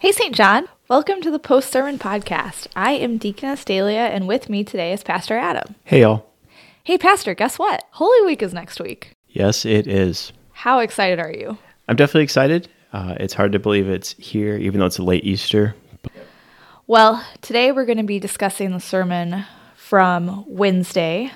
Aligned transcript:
Hey, 0.00 0.12
St. 0.12 0.34
John. 0.34 0.66
Welcome 0.88 1.20
to 1.20 1.30
the 1.30 1.38
Post 1.38 1.70
Sermon 1.70 1.98
Podcast. 1.98 2.68
I 2.74 2.92
am 2.92 3.18
Deaconess 3.18 3.66
Dahlia, 3.66 4.06
and 4.06 4.26
with 4.26 4.48
me 4.48 4.64
today 4.64 4.94
is 4.94 5.02
Pastor 5.02 5.36
Adam. 5.36 5.74
Hey, 5.84 6.00
y'all. 6.00 6.24
Hey, 6.82 6.96
Pastor, 6.96 7.34
guess 7.34 7.58
what? 7.58 7.84
Holy 7.90 8.24
Week 8.24 8.40
is 8.40 8.54
next 8.54 8.80
week. 8.80 9.14
Yes, 9.28 9.66
it 9.66 9.86
is. 9.86 10.32
How 10.52 10.78
excited 10.78 11.20
are 11.20 11.30
you? 11.30 11.58
I'm 11.86 11.96
definitely 11.96 12.22
excited. 12.22 12.66
Uh, 12.94 13.16
it's 13.20 13.34
hard 13.34 13.52
to 13.52 13.58
believe 13.58 13.90
it's 13.90 14.12
here, 14.12 14.56
even 14.56 14.80
though 14.80 14.86
it's 14.86 14.96
a 14.96 15.02
late 15.02 15.26
Easter. 15.26 15.74
Well, 16.86 17.22
today 17.42 17.70
we're 17.70 17.84
going 17.84 17.98
to 17.98 18.02
be 18.02 18.18
discussing 18.18 18.70
the 18.70 18.80
sermon 18.80 19.44
from 19.76 20.46
Wednesday. 20.48 21.30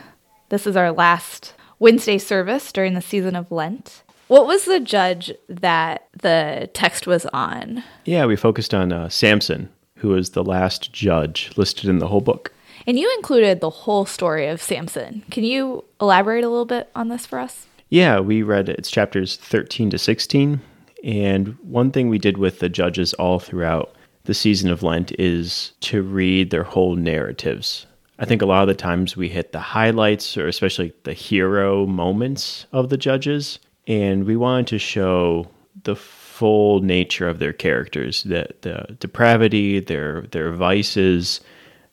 This 0.49 0.67
is 0.67 0.75
our 0.75 0.91
last 0.91 1.53
Wednesday 1.79 2.17
service 2.17 2.73
during 2.73 2.95
the 2.95 3.03
season 3.03 3.37
of 3.37 3.53
Lent. 3.53 4.04
What 4.29 4.47
was 4.47 4.65
the 4.65 4.81
judge 4.81 5.33
that 5.49 6.09
the 6.23 6.71
text 6.73 7.07
was 7.07 7.27
on? 7.27 7.85
Yeah, 8.05 8.25
we 8.27 8.37
focused 8.37 8.73
on 8.73 8.93
uh, 8.93 9.09
Samson, 9.09 9.69
who 9.97 10.09
was 10.09 10.31
the 10.31 10.45
last 10.45 10.93
judge 10.93 11.51
listed 11.57 11.91
in 11.91 11.99
the 11.99 12.09
whole 12.09 12.21
book. 12.21 12.53
And 12.87 12.99
you 12.99 13.13
included 13.17 13.61
the 13.61 13.71
whole 13.71 14.07
story 14.07 14.47
of 14.47 14.63
Samson. 14.63 15.23
Can 15.31 15.45
you 15.45 15.85
elaborate 16.01 16.45
a 16.45 16.49
little 16.49 16.65
bit 16.65 16.91
on 16.95 17.09
this 17.09 17.27
for 17.27 17.39
us? 17.39 17.67
Yeah, 17.91 18.21
we 18.21 18.43
read 18.43 18.69
it's 18.69 18.91
chapters 18.91 19.37
13 19.37 19.91
to 19.91 19.99
16. 19.99 20.61
And 21.05 21.49
one 21.63 21.91
thing 21.91 22.09
we 22.09 22.19
did 22.19 22.39
with 22.39 22.61
the 22.61 22.69
judges 22.69 23.13
all 23.15 23.39
throughout 23.39 23.95
the 24.25 24.35
season 24.35 24.71
of 24.71 24.83
Lent 24.83 25.13
is 25.19 25.73
to 25.81 26.03
read 26.03 26.51
their 26.51 26.65
whole 26.65 26.97
narratives. 26.97 27.87
I 28.19 28.25
think 28.25 28.41
a 28.41 28.47
lot 28.47 28.63
of 28.63 28.69
the 28.69 28.75
times 28.75 29.17
we 29.17 29.29
hit 29.29 29.53
the 29.53 29.61
highlights 29.61 30.37
or 30.39 30.49
especially 30.49 30.95
the 31.03 31.13
hero 31.13 31.85
moments 31.85 32.67
of 32.73 32.89
the 32.89 32.97
judges, 32.97 33.59
and 33.87 34.25
we 34.25 34.37
wanted 34.37 34.67
to 34.69 34.79
show 34.79 35.49
the 35.85 35.97
full 35.97 36.81
nature 36.81 37.29
of 37.29 37.39
their 37.39 37.53
characters, 37.53 38.23
the, 38.25 38.49
the 38.63 38.97
depravity, 39.01 39.81
their 39.81 40.23
their 40.33 40.53
vices. 40.53 41.41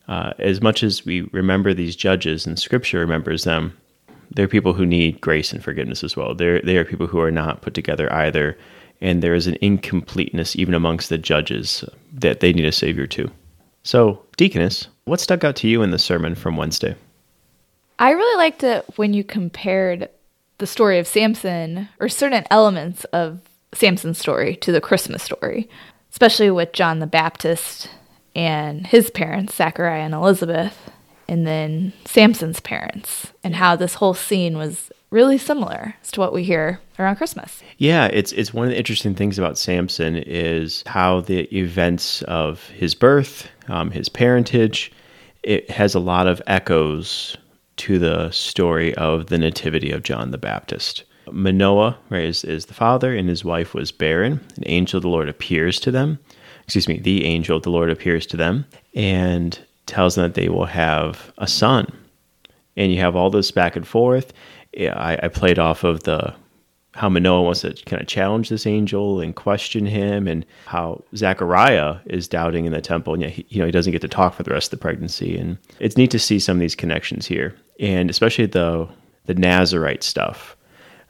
Uh, 0.08 0.34
as 0.40 0.62
much 0.62 0.84
as 0.84 1.06
we 1.06 1.22
remember 1.32 1.74
these 1.74 1.96
judges 1.96 2.46
and 2.46 2.60
Scripture 2.60 3.00
remembers 3.00 3.44
them, 3.44 3.78
they're 4.32 4.48
people 4.48 4.74
who 4.74 4.86
need 4.86 5.22
grace 5.22 5.54
and 5.54 5.64
forgiveness 5.64 6.04
as 6.04 6.16
well. 6.16 6.34
They're 6.34 6.62
they 6.62 6.78
are 6.78 6.86
people 6.86 7.08
who 7.08 7.20
are 7.20 7.32
not 7.32 7.62
put 7.62 7.74
together 7.74 8.12
either, 8.12 8.58
and 9.00 9.22
there 9.22 9.36
is 9.36 9.48
an 9.48 9.58
incompleteness 9.62 10.56
even 10.56 10.74
amongst 10.74 11.10
the 11.10 11.18
judges 11.18 11.84
that 12.14 12.40
they 12.40 12.54
need 12.54 12.66
a 12.66 12.72
savior 12.72 13.08
too. 13.08 13.30
So, 13.84 14.24
Deaconess, 14.38 14.88
what 15.06 15.20
stuck 15.20 15.44
out 15.44 15.56
to 15.58 15.68
you 15.68 15.82
in 15.82 15.92
the 15.92 16.00
sermon 16.00 16.36
from 16.36 16.56
Wednesday? 16.56 16.96
I 18.00 18.12
really 18.12 18.38
liked 18.38 18.64
it 18.64 18.86
when 18.96 19.14
you 19.14 19.24
compared 19.24 20.10
the 20.62 20.68
story 20.68 21.00
of 21.00 21.08
Samson 21.08 21.90
or 22.00 22.08
certain 22.08 22.46
elements 22.52 23.04
of 23.06 23.42
Samson's 23.74 24.20
story 24.20 24.56
to 24.58 24.72
the 24.72 24.80
Christmas 24.80 25.24
story, 25.24 25.68
especially 26.12 26.52
with 26.52 26.72
John 26.72 27.00
the 27.00 27.08
Baptist 27.08 27.90
and 28.36 28.86
his 28.86 29.10
parents, 29.10 29.56
Zachariah 29.56 30.04
and 30.04 30.14
Elizabeth, 30.14 30.92
and 31.28 31.48
then 31.48 31.94
Samson's 32.06 32.60
parents, 32.60 33.34
and 33.44 33.56
how 33.56 33.76
this 33.76 33.96
whole 33.96 34.14
scene 34.14 34.56
was 34.56 34.92
really 35.10 35.40
similar 35.40 35.96
to 36.12 36.20
what 36.20 36.32
we 36.32 36.44
hear 36.44 36.80
around 37.00 37.16
Christmas. 37.16 37.64
Yeah, 37.80 38.06
it's 38.06 38.32
it's 38.32 38.54
one 38.54 38.68
of 38.68 38.72
the 38.72 38.78
interesting 38.78 39.16
things 39.16 39.40
about 39.40 39.58
Samson 39.58 40.16
is 40.16 40.84
how 40.86 41.22
the 41.22 41.54
events 41.58 42.22
of 42.24 42.70
his 42.70 42.94
birth, 42.94 43.48
um, 43.68 43.90
his 43.90 44.10
parentage, 44.10 44.92
it 45.42 45.72
has 45.72 45.96
a 45.96 46.00
lot 46.00 46.28
of 46.28 46.40
echoes 46.46 47.36
to 47.82 47.98
the 47.98 48.30
story 48.30 48.94
of 48.94 49.28
the 49.28 49.40
nativity 49.40 49.90
of 49.90 50.04
John 50.04 50.30
the 50.30 50.38
Baptist. 50.38 51.04
Manoah 51.32 51.98
right, 52.12 52.26
is, 52.26 52.44
is 52.44 52.68
the 52.68 52.76
father, 52.76 53.16
and 53.16 53.28
his 53.28 53.44
wife 53.44 53.74
was 53.74 53.92
barren. 53.92 54.40
An 54.56 54.64
angel 54.68 54.98
of 54.98 55.02
the 55.02 55.10
Lord 55.10 55.28
appears 55.28 55.80
to 55.80 55.90
them. 55.90 56.20
Excuse 56.64 56.88
me, 56.88 57.00
the 57.00 57.26
angel 57.26 57.58
of 57.58 57.64
the 57.64 57.72
Lord 57.72 57.90
appears 57.90 58.28
to 58.28 58.38
them 58.38 58.66
and 58.94 59.58
tells 59.88 60.14
them 60.14 60.24
that 60.24 60.36
they 60.36 60.48
will 60.48 60.66
have 60.66 61.34
a 61.40 61.48
son. 61.48 61.92
And 62.78 62.92
you 62.92 63.00
have 63.00 63.16
all 63.16 63.32
this 63.32 63.50
back 63.50 63.76
and 63.76 63.88
forth. 63.88 64.32
I, 64.78 65.18
I 65.24 65.28
played 65.30 65.58
off 65.58 65.84
of 65.84 66.04
the 66.04 66.36
how 66.94 67.08
Manoah 67.08 67.44
wants 67.44 67.62
to 67.62 67.74
kind 67.86 68.02
of 68.02 68.08
challenge 68.08 68.50
this 68.50 68.68
angel 68.68 69.22
and 69.22 69.36
question 69.36 69.86
him, 69.86 70.28
and 70.28 70.46
how 70.66 71.04
Zachariah 71.16 71.98
is 72.06 72.28
doubting 72.28 72.66
in 72.66 72.74
the 72.74 72.82
temple, 72.82 73.14
and 73.14 73.24
yet 73.24 73.32
he, 73.32 73.46
you 73.50 73.60
know 73.60 73.66
he 73.66 73.72
doesn't 73.72 73.92
get 73.92 74.02
to 74.02 74.08
talk 74.08 74.34
for 74.34 74.44
the 74.44 74.52
rest 74.52 74.74
of 74.74 74.80
the 74.80 74.84
pregnancy. 74.84 75.38
And 75.38 75.58
it's 75.80 75.98
neat 75.98 76.12
to 76.12 76.20
see 76.20 76.40
some 76.40 76.58
of 76.58 76.62
these 76.62 76.76
connections 76.76 77.26
here, 77.26 77.56
and 77.80 78.10
especially 78.10 78.46
the 78.46 78.88
the 79.26 79.34
Nazarite 79.36 80.04
stuff, 80.04 80.58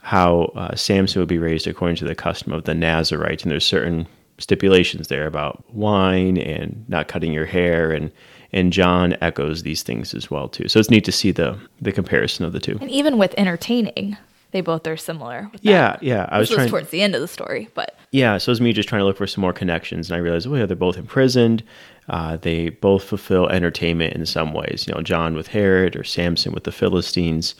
how 0.02 0.52
uh, 0.56 0.75
Samson 0.75 1.22
would 1.22 1.30
be 1.30 1.38
raised 1.38 1.66
according 1.66 1.98
to 1.98 2.06
the 2.06 2.16
custom 2.16 2.52
of 2.52 2.66
the 2.66 2.75
Nazarite, 2.75 3.44
and 3.44 3.52
there's 3.52 3.66
certain 3.66 4.08
stipulations 4.38 5.08
there 5.08 5.28
about 5.28 5.63
wine 5.74 6.38
and 6.38 6.84
not 6.88 7.08
cutting 7.08 7.31
your 7.31 7.46
hair 7.46 7.92
and 7.92 8.12
and 8.53 8.74
John 8.74 9.16
echoes 9.22 9.63
these 9.63 9.81
things 9.81 10.13
as 10.13 10.30
well 10.30 10.50
too. 10.50 10.68
So 10.68 10.80
it's 10.80 10.90
neat 10.90 11.06
to 11.06 11.12
see 11.12 11.31
the 11.31 11.58
the 11.80 11.92
comparison 11.92 12.46
of 12.46 12.53
the 12.53 12.59
two. 12.59 12.78
And 12.81 12.92
even 12.92 13.18
with 13.18 13.34
entertaining, 13.38 14.18
they 14.51 14.62
both 14.62 14.85
are 14.88 14.97
similar. 14.97 15.50
yeah, 15.62 15.97
yeah. 16.01 16.28
I 16.29 16.39
was 16.39 16.50
this 16.50 16.56
trying 16.56 16.69
towards 16.69 16.89
the 16.89 17.01
end 17.01 17.16
of 17.16 17.22
the 17.22 17.28
story, 17.28 17.69
but 17.73 17.95
yeah. 18.12 18.38
So 18.38 18.50
it 18.50 18.53
was 18.53 18.62
me 18.62 18.73
just 18.73 18.89
trying 18.89 19.01
to 19.01 19.06
look 19.06 19.17
for 19.17 19.28
some 19.28 19.41
more 19.41 19.53
connections, 19.53 20.09
and 20.09 20.16
I 20.16 20.19
realized, 20.19 20.47
oh 20.47 20.56
yeah, 20.56 20.66
they're 20.66 20.75
both 20.75 20.97
imprisoned. 20.97 21.63
Uh, 22.09 22.38
they 22.38 22.69
both 22.69 23.03
fulfill 23.03 23.47
entertainment 23.47 24.13
in 24.13 24.25
some 24.25 24.53
ways. 24.53 24.85
You 24.88 24.94
know, 24.94 25.01
John 25.01 25.35
with 25.35 25.47
Herod 25.47 25.95
or 25.95 26.03
Samson 26.03 26.51
with 26.51 26.66
the 26.66 26.72
Philistines. 26.72 27.56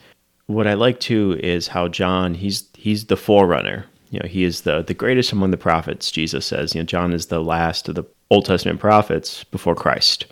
What 0.48 0.68
I 0.68 0.74
like 0.74 1.00
too 1.00 1.40
is 1.42 1.68
how 1.68 1.88
John 1.88 2.34
he's 2.34 2.68
he's 2.74 3.06
the 3.06 3.18
forerunner. 3.18 3.86
You 4.10 4.20
know, 4.20 4.28
he 4.28 4.44
is 4.44 4.62
the 4.62 4.82
the 4.82 4.94
greatest 4.94 5.32
among 5.32 5.52
the 5.52 5.58
prophets. 5.58 6.12
Jesus 6.12 6.46
says, 6.46 6.76
you 6.76 6.82
know, 6.82 6.86
John 6.86 7.14
is 7.14 7.28
the 7.28 7.42
last 7.42 7.88
of 7.88 7.96
the 7.96 8.04
Old 8.30 8.46
Testament 8.46 8.80
prophets 8.80 9.44
before 9.46 9.76
Christ 9.76 10.26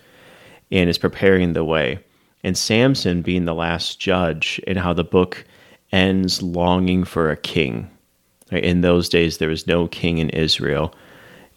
and 0.71 0.89
is 0.89 0.97
preparing 0.97 1.53
the 1.53 1.63
way. 1.63 1.99
And 2.43 2.57
Samson 2.57 3.21
being 3.21 3.45
the 3.45 3.53
last 3.53 3.99
judge, 3.99 4.61
and 4.65 4.77
how 4.77 4.93
the 4.93 5.03
book 5.03 5.45
ends 5.91 6.41
longing 6.41 7.03
for 7.03 7.29
a 7.29 7.37
king. 7.37 7.89
In 8.51 8.81
those 8.81 9.09
days, 9.09 9.37
there 9.37 9.49
was 9.49 9.67
no 9.67 9.87
king 9.87 10.17
in 10.17 10.29
Israel. 10.29 10.93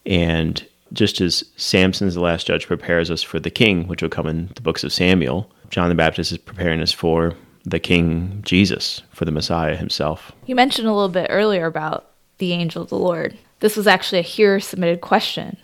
And 0.05 0.67
just 0.93 1.21
as 1.21 1.45
Samson's 1.57 2.15
the 2.15 2.21
last 2.21 2.47
judge 2.47 2.67
prepares 2.67 3.11
us 3.11 3.23
for 3.23 3.41
the 3.41 3.51
king, 3.51 3.87
which 3.89 4.03
will 4.03 4.09
come 4.09 4.27
in 4.27 4.51
the 4.55 4.61
books 4.61 4.85
of 4.85 4.93
Samuel, 4.93 5.51
John 5.71 5.89
the 5.89 5.95
Baptist 5.95 6.33
is 6.33 6.39
preparing 6.39 6.83
us 6.83 6.93
for 6.93 7.35
the 7.65 7.79
King 7.79 8.43
Jesus, 8.45 9.03
for 9.11 9.25
the 9.25 9.31
Messiah 9.31 9.77
himself. 9.77 10.33
You 10.47 10.55
mentioned 10.55 10.89
a 10.89 10.93
little 10.93 11.09
bit 11.09 11.29
earlier 11.31 11.67
about 11.67 12.11
the 12.39 12.53
angel 12.53 12.83
of 12.83 12.89
the 12.89 12.99
Lord. 12.99 13.39
This 13.61 13.77
was 13.77 13.87
actually 13.87 14.19
a 14.19 14.23
hearer 14.23 14.61
submitted 14.61 15.01
question. 15.01 15.57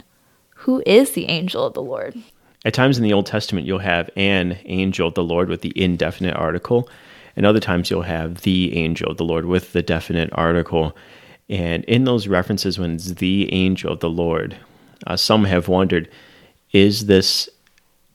Who 0.55 0.83
is 0.87 1.11
the 1.11 1.27
angel 1.29 1.65
of 1.65 1.75
the 1.75 1.83
Lord? 1.83 2.17
At 2.65 2.75
times 2.75 2.97
in 2.97 3.05
the 3.05 3.12
Old 3.12 3.27
Testament, 3.27 3.67
you'll 3.67 3.81
have 3.81 4.11
an 4.17 4.59
angel 4.65 5.09
of 5.09 5.15
the 5.15 5.25
Lord 5.25 5.49
with 5.49 5.62
the 5.62 5.73
indefinite 5.75 6.37
article, 6.37 6.89
and 7.38 7.47
other 7.47 7.60
times 7.60 7.88
you'll 7.88 8.03
have 8.03 8.41
the 8.41 8.76
angel 8.76 9.12
of 9.12 9.16
the 9.16 9.25
Lord 9.25 9.47
with 9.47 9.72
the 9.72 9.81
definite 9.81 10.28
article. 10.32 10.97
And 11.49 11.84
in 11.84 12.03
those 12.03 12.26
references, 12.26 12.81
when 12.81 12.97
it's 12.97 13.12
the 13.12 13.50
angel 13.54 13.93
of 13.93 14.00
the 14.00 14.10
Lord, 14.10 14.56
uh, 15.06 15.16
some 15.16 15.44
have 15.44 15.69
wondered 15.69 16.10
is 16.72 17.06
this 17.06 17.49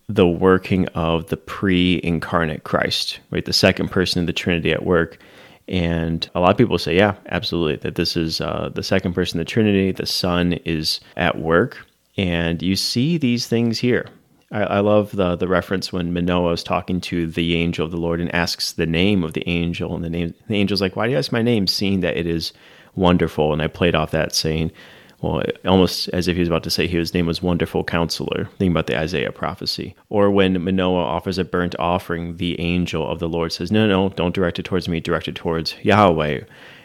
the 0.09 0.27
working 0.27 0.89
of 0.89 1.27
the 1.27 1.37
pre 1.37 2.01
incarnate 2.03 2.65
Christ, 2.65 3.21
right? 3.31 3.45
The 3.45 3.53
second 3.53 3.91
person 3.91 4.19
of 4.19 4.27
the 4.27 4.33
Trinity 4.33 4.73
at 4.73 4.85
work. 4.85 5.17
And 5.69 6.29
a 6.35 6.41
lot 6.41 6.51
of 6.51 6.57
people 6.57 6.77
say, 6.77 6.97
yeah, 6.97 7.15
absolutely, 7.27 7.77
that 7.77 7.95
this 7.95 8.17
is 8.17 8.41
uh, 8.41 8.71
the 8.75 8.83
second 8.83 9.13
person 9.13 9.39
of 9.39 9.45
the 9.45 9.49
Trinity. 9.49 9.93
The 9.93 10.05
Son 10.05 10.51
is 10.65 10.99
at 11.15 11.39
work. 11.39 11.77
And 12.17 12.61
you 12.61 12.75
see 12.75 13.17
these 13.17 13.47
things 13.47 13.79
here. 13.79 14.09
I, 14.53 14.61
I 14.63 14.79
love 14.79 15.11
the 15.13 15.35
the 15.35 15.47
reference 15.47 15.91
when 15.91 16.13
Manoah 16.13 16.53
is 16.53 16.63
talking 16.63 17.01
to 17.01 17.27
the 17.27 17.55
angel 17.57 17.85
of 17.85 17.91
the 17.91 17.97
Lord 17.97 18.21
and 18.21 18.33
asks 18.33 18.71
the 18.71 18.85
name 18.85 19.23
of 19.23 19.33
the 19.33 19.47
angel, 19.47 19.93
and 19.95 20.03
the 20.03 20.09
name 20.09 20.33
the 20.47 20.55
angel's 20.55 20.81
like, 20.81 20.95
"Why 20.95 21.07
do 21.07 21.11
you 21.11 21.17
ask 21.17 21.31
my 21.31 21.41
name?" 21.41 21.67
Seeing 21.67 21.99
that 21.99 22.15
it 22.15 22.27
is 22.27 22.53
wonderful, 22.95 23.51
and 23.51 23.61
I 23.61 23.67
played 23.67 23.95
off 23.95 24.11
that 24.11 24.33
saying, 24.33 24.71
well, 25.23 25.41
almost 25.65 26.09
as 26.09 26.27
if 26.27 26.35
he 26.35 26.41
was 26.41 26.49
about 26.49 26.63
to 26.63 26.69
say 26.69 26.85
his 26.85 27.13
name 27.13 27.25
was 27.25 27.41
Wonderful 27.41 27.85
Counselor, 27.85 28.49
thinking 28.57 28.71
about 28.71 28.87
the 28.87 28.99
Isaiah 28.99 29.31
prophecy. 29.31 29.95
Or 30.09 30.29
when 30.29 30.61
Manoah 30.61 31.01
offers 31.01 31.37
a 31.37 31.45
burnt 31.45 31.75
offering, 31.79 32.35
the 32.35 32.59
angel 32.59 33.09
of 33.09 33.19
the 33.19 33.29
Lord 33.29 33.53
says, 33.53 33.71
No, 33.71 33.87
no, 33.87 34.09
don't 34.09 34.35
direct 34.35 34.59
it 34.59 34.65
towards 34.65 34.89
me, 34.89 34.99
direct 34.99 35.29
it 35.29 35.35
towards 35.35 35.75
Yahweh. 35.81 36.41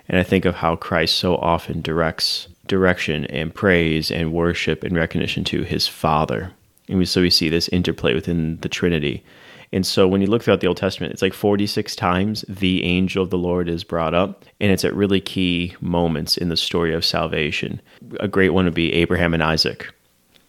And 0.08 0.18
I 0.18 0.22
think 0.22 0.44
of 0.44 0.54
how 0.54 0.76
Christ 0.76 1.16
so 1.16 1.34
often 1.36 1.82
directs 1.82 2.46
direction 2.68 3.24
and 3.24 3.52
praise 3.52 4.08
and 4.08 4.32
worship 4.32 4.84
and 4.84 4.94
recognition 4.94 5.42
to 5.44 5.64
his 5.64 5.88
Father. 5.88 6.52
And 6.88 6.98
we, 6.98 7.04
so 7.04 7.20
we 7.20 7.30
see 7.30 7.48
this 7.48 7.68
interplay 7.68 8.14
within 8.14 8.58
the 8.58 8.68
Trinity. 8.68 9.24
And 9.72 9.86
so 9.86 10.08
when 10.08 10.20
you 10.20 10.26
look 10.26 10.42
throughout 10.42 10.60
the 10.60 10.66
Old 10.66 10.78
Testament, 10.78 11.12
it's 11.12 11.22
like 11.22 11.34
46 11.34 11.94
times 11.96 12.44
the 12.48 12.82
angel 12.84 13.22
of 13.22 13.30
the 13.30 13.38
Lord 13.38 13.68
is 13.68 13.84
brought 13.84 14.14
up, 14.14 14.44
and 14.60 14.72
it's 14.72 14.84
at 14.84 14.94
really 14.94 15.20
key 15.20 15.76
moments 15.80 16.36
in 16.38 16.48
the 16.48 16.56
story 16.56 16.94
of 16.94 17.04
salvation. 17.04 17.80
A 18.18 18.28
great 18.28 18.50
one 18.50 18.64
would 18.64 18.74
be 18.74 18.92
Abraham 18.94 19.34
and 19.34 19.42
Isaac, 19.42 19.92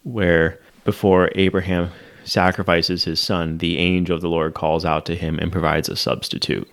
where 0.03 0.59
before 0.85 1.29
Abraham 1.35 1.89
sacrifices 2.23 3.03
his 3.03 3.19
son, 3.19 3.57
the 3.57 3.77
angel 3.77 4.15
of 4.15 4.21
the 4.21 4.29
Lord 4.29 4.53
calls 4.53 4.85
out 4.85 5.05
to 5.07 5.15
him 5.15 5.37
and 5.39 5.51
provides 5.51 5.89
a 5.89 5.95
substitute. 5.95 6.69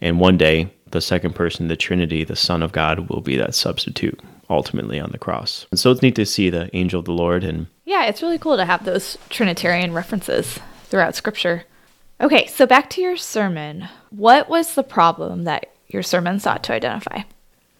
And 0.00 0.20
one 0.20 0.36
day, 0.36 0.70
the 0.90 1.00
second 1.00 1.34
person 1.34 1.68
the 1.68 1.76
Trinity, 1.76 2.24
the 2.24 2.36
Son 2.36 2.62
of 2.62 2.72
God, 2.72 3.08
will 3.08 3.20
be 3.20 3.36
that 3.36 3.54
substitute 3.54 4.18
ultimately 4.50 4.98
on 4.98 5.10
the 5.10 5.18
cross. 5.18 5.66
And 5.70 5.78
so 5.78 5.90
it's 5.90 6.02
neat 6.02 6.14
to 6.16 6.26
see 6.26 6.50
the 6.50 6.74
angel 6.74 6.98
of 6.98 7.04
the 7.04 7.12
Lord 7.12 7.44
and 7.44 7.66
Yeah, 7.88 8.04
it's 8.04 8.22
really 8.22 8.38
cool 8.38 8.58
to 8.58 8.66
have 8.66 8.84
those 8.84 9.16
Trinitarian 9.30 9.94
references 9.94 10.58
throughout 10.84 11.14
Scripture. 11.14 11.64
Okay, 12.20 12.46
so 12.46 12.66
back 12.66 12.90
to 12.90 13.00
your 13.00 13.16
sermon. 13.16 13.88
What 14.10 14.48
was 14.48 14.74
the 14.74 14.82
problem 14.82 15.44
that 15.44 15.72
your 15.86 16.02
sermon 16.02 16.38
sought 16.38 16.62
to 16.64 16.74
identify? 16.74 17.22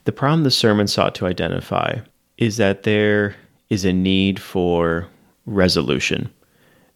the 0.08 0.12
problem 0.12 0.42
the 0.42 0.50
sermon 0.50 0.86
sought 0.86 1.14
to 1.14 1.26
identify 1.26 1.98
is 2.38 2.56
that 2.56 2.84
there 2.84 3.36
is 3.68 3.84
a 3.84 3.92
need 3.92 4.40
for 4.40 5.06
resolution. 5.44 6.32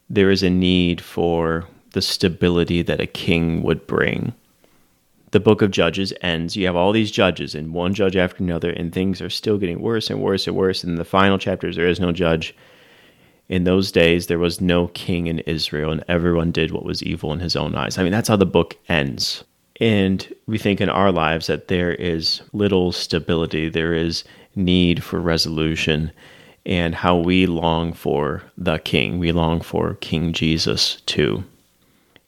There 0.08 0.30
is 0.30 0.42
a 0.42 0.48
need 0.48 1.02
for 1.02 1.68
the 1.90 2.00
stability 2.00 2.80
that 2.80 3.02
a 3.02 3.06
king 3.06 3.62
would 3.64 3.86
bring. 3.86 4.32
The 5.32 5.40
book 5.40 5.60
of 5.60 5.70
Judges 5.70 6.14
ends. 6.22 6.56
You 6.56 6.64
have 6.64 6.74
all 6.74 6.90
these 6.90 7.10
judges, 7.10 7.54
and 7.54 7.74
one 7.74 7.92
judge 7.92 8.16
after 8.16 8.42
another, 8.42 8.70
and 8.70 8.90
things 8.94 9.20
are 9.20 9.28
still 9.28 9.58
getting 9.58 9.82
worse 9.82 10.08
and 10.08 10.22
worse 10.22 10.46
and 10.46 10.56
worse. 10.56 10.82
And 10.82 10.92
in 10.92 10.96
the 10.96 11.04
final 11.04 11.36
chapters, 11.36 11.76
there 11.76 11.88
is 11.88 12.00
no 12.00 12.12
judge. 12.12 12.54
In 13.52 13.64
those 13.64 13.92
days, 13.92 14.28
there 14.28 14.38
was 14.38 14.62
no 14.62 14.86
king 14.94 15.26
in 15.26 15.40
Israel, 15.40 15.90
and 15.90 16.02
everyone 16.08 16.52
did 16.52 16.70
what 16.70 16.86
was 16.86 17.02
evil 17.02 17.34
in 17.34 17.40
his 17.40 17.54
own 17.54 17.74
eyes. 17.74 17.98
I 17.98 18.02
mean, 18.02 18.10
that's 18.10 18.28
how 18.28 18.36
the 18.36 18.46
book 18.46 18.78
ends. 18.88 19.44
And 19.78 20.26
we 20.46 20.56
think 20.56 20.80
in 20.80 20.88
our 20.88 21.12
lives 21.12 21.48
that 21.48 21.68
there 21.68 21.92
is 21.92 22.40
little 22.54 22.92
stability, 22.92 23.68
there 23.68 23.92
is 23.92 24.24
need 24.56 25.04
for 25.04 25.20
resolution, 25.20 26.12
and 26.64 26.94
how 26.94 27.18
we 27.18 27.44
long 27.44 27.92
for 27.92 28.42
the 28.56 28.78
King. 28.78 29.18
We 29.18 29.32
long 29.32 29.60
for 29.60 29.96
King 29.96 30.32
Jesus 30.32 31.02
too. 31.02 31.44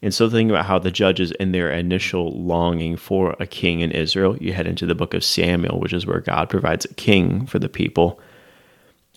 And 0.02 0.12
so, 0.12 0.28
thinking 0.28 0.50
about 0.50 0.66
how 0.66 0.78
the 0.78 0.90
judges, 0.90 1.32
in 1.40 1.52
their 1.52 1.70
initial 1.70 2.38
longing 2.38 2.98
for 2.98 3.34
a 3.40 3.46
king 3.46 3.80
in 3.80 3.92
Israel, 3.92 4.36
you 4.42 4.52
head 4.52 4.66
into 4.66 4.84
the 4.84 4.94
book 4.94 5.14
of 5.14 5.24
Samuel, 5.24 5.80
which 5.80 5.94
is 5.94 6.04
where 6.04 6.20
God 6.20 6.50
provides 6.50 6.84
a 6.84 6.92
king 6.92 7.46
for 7.46 7.58
the 7.58 7.70
people. 7.70 8.20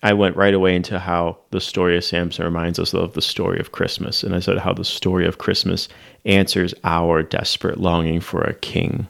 I 0.04 0.14
went 0.14 0.36
right 0.36 0.54
away 0.54 0.76
into 0.76 1.00
how 1.00 1.40
the 1.50 1.60
story 1.60 1.98
of 1.98 2.04
Samson 2.04 2.46
reminds 2.46 2.78
us 2.78 2.94
of 2.94 3.14
the 3.14 3.22
story 3.22 3.60
of 3.60 3.72
Christmas. 3.72 4.24
And 4.24 4.36
I 4.36 4.40
said 4.40 4.60
how 4.60 4.74
the 4.74 4.86
story 4.86 5.26
of 5.26 5.40
Christmas 5.40 5.90
answers 6.26 6.74
our 6.84 7.24
desperate 7.24 7.80
longing 7.80 8.20
for 8.20 8.42
a 8.42 8.54
king. 8.54 9.08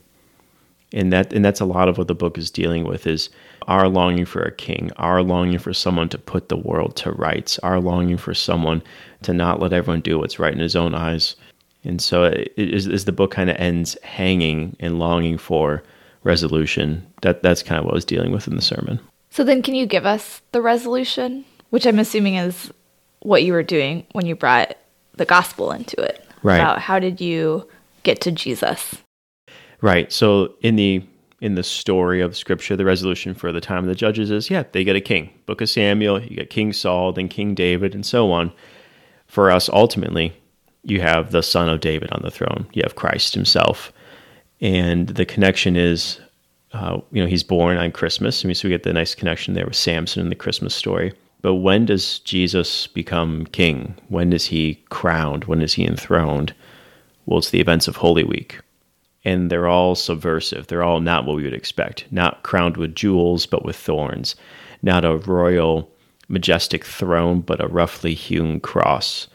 And 0.93 1.11
that 1.11 1.33
and 1.33 1.43
that's 1.43 1.59
a 1.59 1.65
lot 1.65 1.89
of 1.89 1.97
what 1.97 2.07
the 2.07 2.15
book 2.15 2.37
is 2.37 2.49
dealing 2.49 2.85
with 2.85 3.05
is 3.05 3.29
our 3.67 3.89
longing 3.89 4.23
for 4.23 4.41
a 4.41 4.55
king, 4.55 4.89
our 4.95 5.21
longing 5.21 5.59
for 5.59 5.73
someone 5.73 6.07
to 6.09 6.17
put 6.17 6.47
the 6.47 6.55
world 6.55 6.95
to 6.97 7.11
rights, 7.11 7.59
our 7.59 7.81
longing 7.81 8.15
for 8.15 8.33
someone 8.33 8.81
to 9.23 9.33
not 9.33 9.59
let 9.59 9.73
everyone 9.73 9.99
do 9.99 10.17
what's 10.17 10.39
right 10.39 10.53
in 10.53 10.59
his 10.59 10.77
own 10.77 10.95
eyes. 10.95 11.35
And 11.83 12.01
so, 12.01 12.23
it, 12.23 12.53
as, 12.57 12.87
as 12.87 13.03
the 13.03 13.11
book 13.11 13.31
kind 13.31 13.49
of 13.49 13.57
ends 13.57 13.97
hanging 14.03 14.77
and 14.79 14.97
longing 14.97 15.37
for 15.37 15.83
resolution, 16.23 17.05
that 17.21 17.43
that's 17.43 17.63
kind 17.63 17.77
of 17.77 17.85
what 17.85 17.93
I 17.93 17.95
was 17.95 18.05
dealing 18.05 18.31
with 18.31 18.47
in 18.47 18.55
the 18.55 18.61
sermon. 18.61 19.01
So 19.37 19.43
then, 19.43 19.61
can 19.61 19.75
you 19.75 19.85
give 19.85 20.07
us 20.07 20.41
the 20.51 20.63
resolution, 20.63 21.45
which 21.69 21.85
I'm 21.85 21.99
assuming 21.99 22.37
is 22.37 22.73
what 23.19 23.43
you 23.43 23.53
were 23.53 23.61
doing 23.61 24.03
when 24.13 24.25
you 24.25 24.35
brought 24.35 24.75
the 25.13 25.25
gospel 25.25 25.71
into 25.71 26.01
it? 26.01 26.25
Right. 26.41 26.55
About 26.55 26.79
how 26.79 26.97
did 26.97 27.21
you 27.21 27.67
get 28.01 28.19
to 28.21 28.31
Jesus? 28.31 28.95
Right. 29.79 30.11
So 30.11 30.55
in 30.61 30.75
the 30.75 31.05
in 31.39 31.53
the 31.53 31.61
story 31.61 32.19
of 32.19 32.35
scripture, 32.35 32.75
the 32.75 32.83
resolution 32.83 33.35
for 33.35 33.51
the 33.51 33.61
time 33.61 33.83
of 33.83 33.89
the 33.89 33.93
judges 33.93 34.31
is 34.31 34.49
yeah, 34.49 34.63
they 34.71 34.83
get 34.83 34.95
a 34.95 35.01
king. 35.01 35.29
Book 35.45 35.61
of 35.61 35.69
Samuel, 35.69 36.19
you 36.19 36.37
get 36.37 36.49
King 36.49 36.73
Saul, 36.73 37.13
then 37.13 37.29
King 37.29 37.53
David, 37.53 37.93
and 37.93 38.03
so 38.03 38.31
on. 38.31 38.51
For 39.27 39.51
us, 39.51 39.69
ultimately, 39.69 40.33
you 40.81 40.99
have 41.01 41.29
the 41.29 41.43
son 41.43 41.69
of 41.69 41.79
David 41.79 42.11
on 42.11 42.23
the 42.23 42.31
throne. 42.31 42.65
You 42.73 42.81
have 42.81 42.95
Christ 42.95 43.35
himself. 43.35 43.93
And 44.61 45.09
the 45.09 45.27
connection 45.27 45.75
is 45.75 46.19
uh, 46.73 46.99
you 47.11 47.21
know, 47.21 47.27
he's 47.27 47.43
born 47.43 47.77
on 47.77 47.91
Christmas. 47.91 48.43
I 48.43 48.47
mean, 48.47 48.55
so 48.55 48.67
we 48.67 48.73
get 48.73 48.83
the 48.83 48.93
nice 48.93 49.15
connection 49.15 49.53
there 49.53 49.65
with 49.65 49.75
Samson 49.75 50.21
in 50.21 50.29
the 50.29 50.35
Christmas 50.35 50.75
story. 50.75 51.13
But 51.41 51.55
when 51.55 51.85
does 51.85 52.19
Jesus 52.19 52.87
become 52.87 53.45
king? 53.47 53.95
When 54.09 54.33
is 54.33 54.45
he 54.47 54.75
crowned? 54.89 55.45
When 55.45 55.61
is 55.61 55.73
he 55.73 55.85
enthroned? 55.85 56.53
Well, 57.25 57.39
it's 57.39 57.51
the 57.51 57.61
events 57.61 57.87
of 57.87 57.97
Holy 57.97 58.23
Week. 58.23 58.59
And 59.23 59.49
they're 59.49 59.67
all 59.67 59.95
subversive. 59.95 60.67
They're 60.67 60.83
all 60.83 60.99
not 60.99 61.25
what 61.25 61.35
we 61.35 61.43
would 61.43 61.53
expect. 61.53 62.05
Not 62.11 62.43
crowned 62.43 62.77
with 62.77 62.95
jewels, 62.95 63.45
but 63.45 63.65
with 63.65 63.75
thorns. 63.75 64.35
Not 64.81 65.05
a 65.05 65.17
royal, 65.17 65.89
majestic 66.27 66.85
throne, 66.85 67.41
but 67.41 67.63
a 67.63 67.67
roughly 67.67 68.13
hewn 68.13 68.59
cross. 68.59 69.27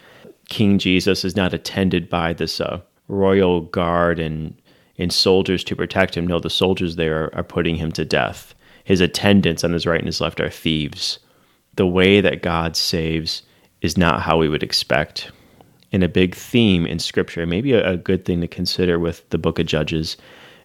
King 0.49 0.79
Jesus 0.79 1.25
is 1.25 1.37
not 1.37 1.55
attended 1.55 2.09
by 2.09 2.33
this 2.33 2.61
uh, 2.61 2.81
royal 3.09 3.63
guard 3.63 4.19
and 4.19 4.55
and 5.03 5.13
soldiers 5.13 5.65
to 5.65 5.77
protect 5.77 6.17
him. 6.17 6.27
No, 6.27 6.39
the 6.39 6.51
soldiers 6.51 6.97
there 6.97 7.25
are, 7.25 7.35
are 7.37 7.45
putting 7.45 7.77
him 7.77 7.93
to 7.93 8.05
death. 8.05 8.55
His 8.85 9.01
attendants 9.01 9.65
on 9.65 9.73
his 9.73 9.87
right 9.87 9.99
and 9.99 10.07
his 10.07 10.21
left 10.21 10.41
are 10.41 10.51
thieves. 10.51 11.19
The 11.77 11.87
way 11.87 12.21
that 12.21 12.43
God 12.43 12.77
saves 12.77 13.43
is 13.81 13.99
not 13.99 14.23
how 14.23 14.39
we 14.39 14.49
would 14.49 14.63
expect. 14.63 15.31
And 15.93 16.03
a 16.03 16.09
big 16.09 16.35
theme 16.35 16.87
in 16.87 16.99
Scripture, 16.99 17.47
maybe 17.47 17.73
a, 17.73 17.91
a 17.93 17.97
good 17.97 18.25
thing 18.25 18.41
to 18.41 18.49
consider 18.49 18.99
with 18.99 19.29
the 19.31 19.39
book 19.39 19.59
of 19.59 19.67
Judges, 19.67 20.17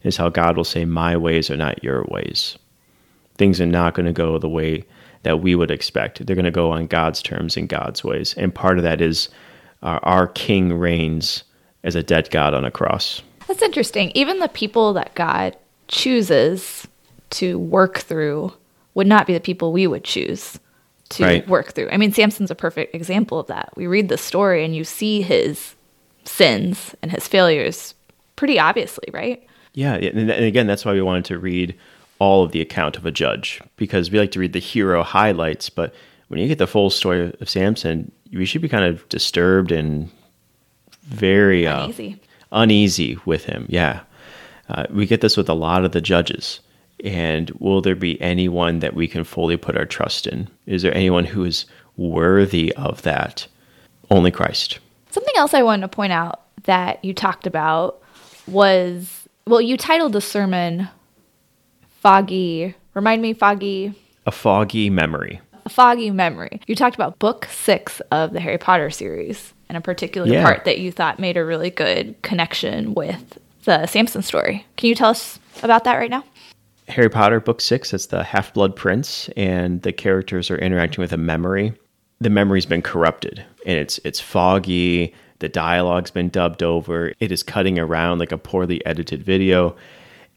is 0.03 0.17
how 0.17 0.29
God 0.29 0.55
will 0.55 0.63
say, 0.63 0.85
My 0.85 1.17
ways 1.17 1.49
are 1.49 1.57
not 1.57 1.83
your 1.83 2.05
ways. 2.05 2.57
Things 3.35 3.59
are 3.59 3.65
not 3.65 3.93
going 3.93 4.05
to 4.05 4.13
go 4.13 4.37
the 4.37 4.49
way 4.49 4.85
that 5.23 5.41
we 5.41 5.55
would 5.55 5.71
expect. 5.71 6.25
They're 6.25 6.35
going 6.35 6.45
to 6.45 6.51
go 6.51 6.71
on 6.71 6.87
God's 6.87 7.21
terms 7.21 7.57
and 7.57 7.67
God's 7.67 8.03
ways. 8.03 8.33
And 8.35 8.53
part 8.53 8.77
of 8.77 8.83
that 8.83 9.01
is 9.01 9.29
uh, 9.83 9.99
our 10.03 10.27
King 10.27 10.73
reigns 10.73 11.43
as 11.83 11.95
a 11.95 12.03
dead 12.03 12.29
God 12.31 12.53
on 12.53 12.65
a 12.65 12.71
cross. 12.71 13.21
That's 13.47 13.61
interesting. 13.61 14.11
Even 14.13 14.39
the 14.39 14.49
people 14.49 14.93
that 14.93 15.15
God 15.15 15.55
chooses 15.87 16.87
to 17.31 17.57
work 17.57 17.99
through 17.99 18.53
would 18.93 19.07
not 19.07 19.27
be 19.27 19.33
the 19.33 19.39
people 19.39 19.71
we 19.71 19.87
would 19.87 20.03
choose 20.03 20.59
to 21.09 21.23
Right. 21.23 21.47
work 21.47 21.73
through. 21.73 21.89
I 21.91 21.97
mean, 21.97 22.11
Samson's 22.11 22.51
a 22.51 22.55
perfect 22.55 22.93
example 22.93 23.39
of 23.39 23.47
that. 23.47 23.69
We 23.77 23.87
read 23.87 24.09
the 24.09 24.17
story 24.17 24.65
and 24.65 24.75
you 24.75 24.83
see 24.83 25.21
his 25.21 25.75
sins 26.25 26.93
and 27.01 27.11
his 27.11 27.27
failures 27.27 27.93
pretty 28.35 28.59
obviously, 28.59 29.07
right? 29.13 29.41
Yeah, 29.73 29.93
and 29.95 30.29
again, 30.31 30.67
that's 30.67 30.83
why 30.83 30.93
we 30.93 31.01
wanted 31.01 31.25
to 31.25 31.37
read 31.37 31.75
all 32.19 32.43
of 32.43 32.51
the 32.51 32.61
account 32.61 32.97
of 32.97 33.05
a 33.05 33.11
judge 33.11 33.61
because 33.77 34.09
we 34.11 34.19
like 34.19 34.31
to 34.31 34.39
read 34.39 34.53
the 34.53 34.59
hero 34.59 35.03
highlights, 35.03 35.69
but 35.69 35.93
when 36.27 36.39
you 36.39 36.47
get 36.47 36.57
the 36.57 36.67
full 36.67 36.89
story 36.89 37.33
of 37.39 37.49
Samson, 37.49 38.11
we 38.33 38.45
should 38.45 38.61
be 38.61 38.67
kind 38.67 38.83
of 38.83 39.07
disturbed 39.07 39.71
and 39.71 40.09
very 41.03 41.65
uh, 41.67 41.85
Uneasy. 41.85 42.19
Uneasy 42.51 43.17
with 43.25 43.45
him. 43.45 43.65
Yeah, 43.69 44.01
uh, 44.69 44.85
we 44.89 45.05
get 45.05 45.21
this 45.21 45.37
with 45.37 45.49
a 45.49 45.53
lot 45.53 45.85
of 45.85 45.91
the 45.91 46.01
judges. 46.01 46.59
And 47.03 47.51
will 47.59 47.81
there 47.81 47.95
be 47.95 48.19
anyone 48.19 48.79
that 48.79 48.95
we 48.95 49.07
can 49.07 49.23
fully 49.23 49.55
put 49.55 49.77
our 49.77 49.85
trust 49.85 50.25
in? 50.25 50.49
Is 50.65 50.81
there 50.81 50.93
anyone 50.95 51.25
who 51.25 51.43
is 51.43 51.65
worthy 51.95 52.73
of 52.73 53.03
that? 53.03 53.47
Only 54.09 54.31
Christ. 54.31 54.79
Something 55.11 55.33
else 55.37 55.53
I 55.53 55.63
wanted 55.63 55.81
to 55.81 55.95
point 55.95 56.13
out 56.13 56.41
that 56.63 57.03
you 57.03 57.13
talked 57.13 57.45
about 57.45 58.01
was 58.47 59.27
well, 59.45 59.61
you 59.61 59.77
titled 59.77 60.13
the 60.13 60.21
sermon 60.21 60.89
Foggy. 62.01 62.75
Remind 62.93 63.21
me, 63.21 63.33
Foggy. 63.33 63.93
A 64.25 64.31
foggy 64.31 64.89
memory. 64.89 65.39
A 65.65 65.69
foggy 65.69 66.11
memory. 66.11 66.59
You 66.67 66.75
talked 66.75 66.95
about 66.95 67.19
book 67.19 67.47
six 67.51 68.01
of 68.11 68.33
the 68.33 68.39
Harry 68.39 68.57
Potter 68.57 68.89
series 68.89 69.53
and 69.69 69.77
a 69.77 69.81
particular 69.81 70.27
Yeah. 70.27 70.43
part 70.43 70.65
that 70.65 70.79
you 70.79 70.91
thought 70.91 71.19
made 71.19 71.37
a 71.37 71.45
really 71.45 71.69
good 71.69 72.15
connection 72.21 72.93
with 72.93 73.37
the 73.65 73.85
Samson 73.85 74.21
story. 74.21 74.65
Can 74.77 74.89
you 74.89 74.95
tell 74.95 75.09
us 75.09 75.39
about 75.63 75.83
that 75.83 75.95
right 75.97 76.09
now? 76.09 76.23
Harry 76.87 77.09
Potter 77.09 77.39
book 77.41 77.59
six, 77.59 77.93
it's 77.93 78.05
the 78.05 78.23
Half 78.23 78.53
Blood 78.53 78.75
Prince, 78.75 79.29
and 79.35 79.81
the 79.81 79.91
characters 79.91 80.49
are 80.49 80.57
interacting 80.57 81.01
with 81.01 81.11
a 81.11 81.17
memory. 81.17 81.73
The 82.21 82.29
memory's 82.29 82.65
been 82.65 82.81
corrupted 82.81 83.43
and 83.65 83.77
it's 83.77 83.99
it's 84.03 84.19
foggy, 84.19 85.13
the 85.39 85.49
dialogue's 85.49 86.11
been 86.11 86.29
dubbed 86.29 86.63
over, 86.63 87.11
it 87.19 87.31
is 87.31 87.43
cutting 87.43 87.77
around 87.77 88.19
like 88.19 88.31
a 88.31 88.37
poorly 88.37 88.83
edited 88.85 89.21
video. 89.21 89.75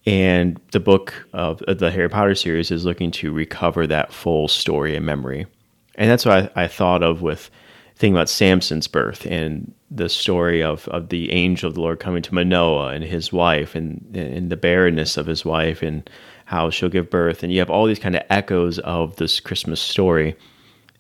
And 0.06 0.58
the 0.72 0.80
book 0.80 1.26
of, 1.34 1.62
the 1.68 1.90
Harry 1.90 2.08
Potter 2.08 2.34
series 2.34 2.70
is 2.70 2.84
looking 2.87 3.10
to 3.12 3.32
recover 3.32 3.87
that 3.87 4.12
full 4.12 4.49
story 4.49 4.96
and 4.96 5.04
memory. 5.04 5.46
And 5.96 6.10
that's 6.10 6.25
what 6.25 6.50
I, 6.56 6.64
I 6.64 6.68
thought 6.68 7.02
of 7.02 7.20
with 7.20 7.50
thinking 8.00 8.16
about 8.16 8.30
Samson's 8.30 8.88
birth 8.88 9.26
and 9.26 9.75
the 9.90 10.09
story 10.09 10.62
of, 10.62 10.88
of 10.88 11.11
the 11.11 11.30
angel 11.33 11.69
of 11.69 11.75
the 11.75 11.83
Lord 11.83 12.00
coming 12.00 12.23
to 12.23 12.35
Manoah 12.35 12.95
and 12.95 13.04
his 13.04 13.30
wife 13.30 13.75
and, 13.75 14.02
and 14.16 14.49
the 14.49 14.57
barrenness 14.57 15.19
of 15.19 15.26
his 15.26 15.45
wife 15.45 15.83
and 15.83 16.09
how 16.47 16.71
she'll 16.71 16.88
give 16.88 17.11
birth. 17.11 17.42
And 17.42 17.52
you 17.52 17.59
have 17.59 17.69
all 17.69 17.85
these 17.85 17.99
kind 17.99 18.16
of 18.16 18.23
echoes 18.30 18.78
of 18.78 19.16
this 19.16 19.38
Christmas 19.38 19.83
story. 19.83 20.35